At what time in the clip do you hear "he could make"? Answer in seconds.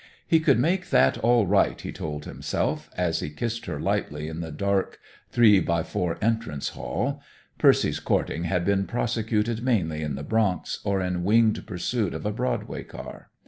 0.27-0.89